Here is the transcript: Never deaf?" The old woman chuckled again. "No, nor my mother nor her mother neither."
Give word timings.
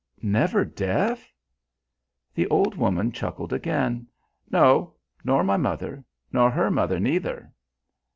Never 0.23 0.65
deaf?" 0.65 1.31
The 2.33 2.47
old 2.47 2.73
woman 2.73 3.11
chuckled 3.11 3.53
again. 3.53 4.07
"No, 4.49 4.95
nor 5.23 5.43
my 5.43 5.57
mother 5.57 6.03
nor 6.31 6.49
her 6.49 6.71
mother 6.71 6.99
neither." 6.99 7.51